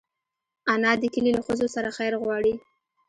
[0.73, 2.53] انا د کلي له ښځو سره خیر غواړي